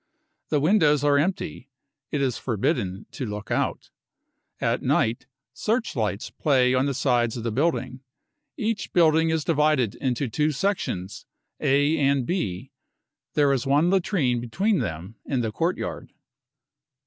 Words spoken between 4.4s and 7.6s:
At night search lights play on the sides of the